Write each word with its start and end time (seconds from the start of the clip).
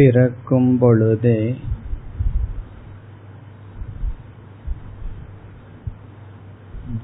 பிறக்கும் 0.00 0.78
பொழுதே 0.78 1.40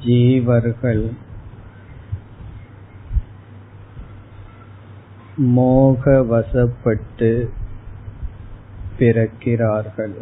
ஜீவர்கள் 0.04 1.02
மோகவசப்பட்டு 5.56 7.30
பிறக்கிறார்கள். 8.98 10.16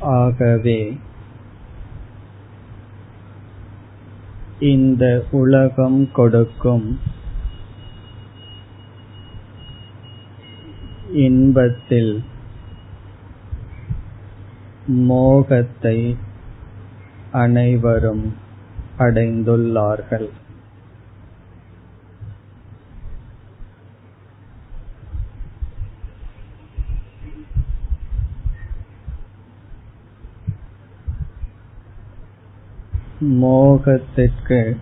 ஆகவே 0.00 0.98
இந்த 4.60 5.24
உலகம் 5.30 6.08
கொடுக்கும் 6.12 7.00
இன்பத்தில் 11.12 12.22
மோகத்தை 14.86 16.16
அனைவரும் 17.32 18.34
அடைந்துள்ளார்கள். 18.98 20.28
மோகத்திற்கு 33.20 34.76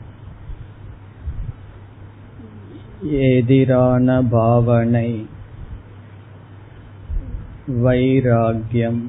எதிரான 3.11 4.23
பாவனை 4.23 5.27
வைராகியம் 7.69 9.07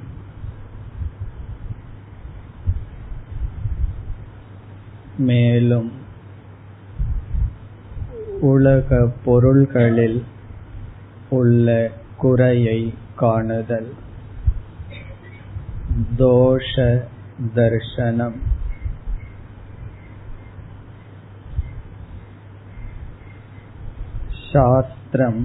மேலும் 5.18 5.92
உலக 8.40 9.12
பொருள்களில் 9.26 10.26
உள்ள 11.30 11.92
குறையை 12.18 12.94
காணுதல். 13.20 13.92
தோஷ 16.18 17.02
தர்சனம். 17.56 18.58
சாஸ்திரம் 24.52 25.42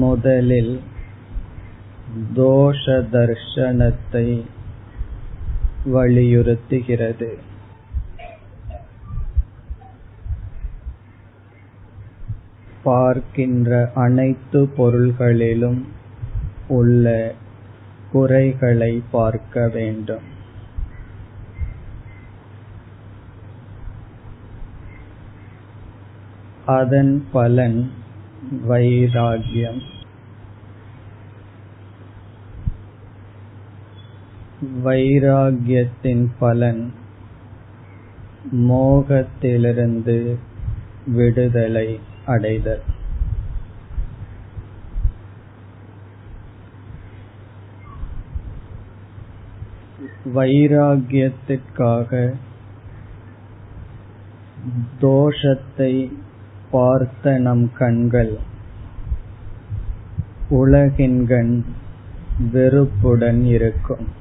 முதலில் 0.00 0.74
தோஷ 2.34 2.84
தர்ஷனத்தை 3.12 4.26
வலியுறுத்துகிறது 5.86 7.30
பார்க்கின்ற 12.84 13.70
அனைத்து 13.94 14.60
பொருள்களிலும் 14.76 15.80
உள்ள 16.70 17.06
குறைகளை 18.12 18.92
பார்க்க 19.10 19.68
வேண்டும் 19.68 20.26
அதன் 26.70 27.14
பலன் 27.32 27.78
வைராகியம் 28.68 29.80
வைராகியத்தின் 34.84 36.24
பலன் 36.38 36.82
மோகத்திலிருந்து 38.68 40.16
விடுதலை 41.06 41.88
அடைதல். 42.26 42.84
வைராகியத்திற்காக 50.34 52.10
தோஷத்தை 55.00 55.92
பார்த்த 56.70 57.38
நம் 57.38 57.70
கண்கள் 57.78 58.38
உலகின்கண் 60.50 61.62
வெறுப்புடன் 62.52 63.44
இருக்கும். 63.44 64.18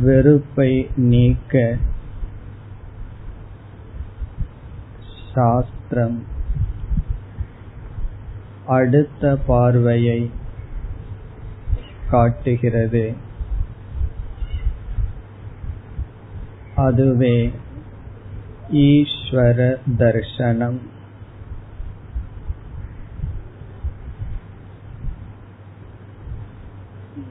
வெறுப்பை 0.00 0.90
நீக்க 0.96 1.76
சாஸ்திரம் 5.34 6.24
அடுத்த 8.66 9.38
பார்வையை 9.46 10.30
காட்டுகிறது. 12.10 13.25
அதுவே 16.76 17.52
ஈஸ்வர 18.72 19.76
தர்சனம். 19.98 20.78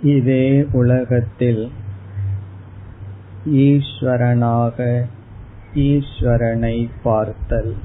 இதே 0.04 0.66
உலகத்தில் 0.72 1.72
ஈஸ்வரனாக 3.46 5.06
ஈஸ்வரனை 5.76 6.90
பார்த்தல். 7.04 7.76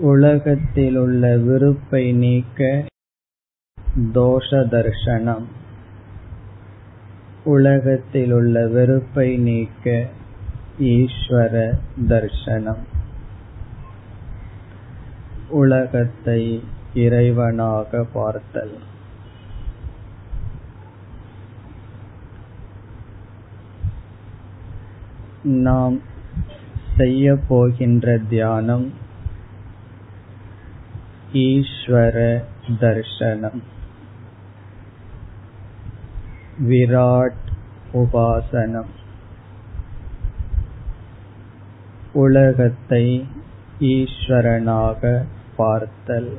உலகத்திலுள்ள 0.00 1.36
விருப்பை 1.36 2.12
நீக்க 2.12 2.84
தோஷ 3.96 4.50
தர்சனம் 4.50 5.44
உலகத்திலுள்ள 7.44 8.68
வெறுப்பை 8.68 9.36
நீக்க 9.36 10.06
ஈஸ்வர 10.80 11.78
தர்சனம் 12.08 12.82
உலகத்தை 15.48 16.62
இறைவனாக 16.94 18.06
பார்த்தல். 18.12 18.76
நாம் 25.42 26.00
செய்ய 26.96 27.36
போகின்ற 27.48 28.18
தியானம் 28.18 28.92
ஈஸ்வர 31.32 32.42
தர்சனம் 32.80 33.62
விராட் 36.64 37.44
உபாசனம். 37.94 38.90
உலகத்தை 42.12 43.26
ஈஸ்வரனாக 43.80 45.24
பார்த்தல். 45.56 46.38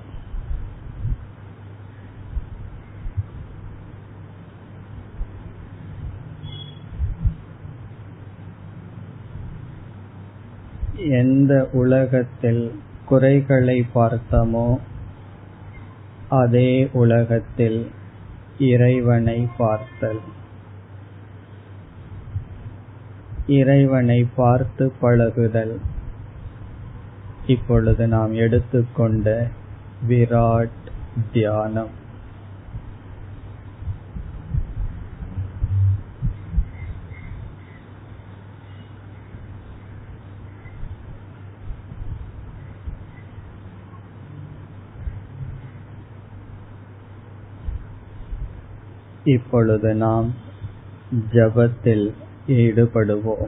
எந்த 10.96 11.70
உலகத்தில் 11.72 12.80
குறைகளை 13.06 13.86
பார்த்தோமோ 13.96 14.80
அதே 16.30 16.90
உலகத்தில் 16.94 17.97
இறைவனை 18.60 19.48
பார்த்தல். 19.58 20.20
இறைவனை 23.48 24.28
பார்த்து 24.36 24.94
பழகுதல். 25.00 25.80
இப்பொழுது 27.48 28.08
நாம் 28.08 28.34
எடுத்துக்கொண்ட 28.34 29.48
விராட் 30.10 30.92
தியானம். 31.34 32.06
இப்பொழுது 49.28 49.94
நாம் 49.96 50.28
ஜபத்தில் 51.32 52.06
ஈடுபடுவோம். 52.48 53.48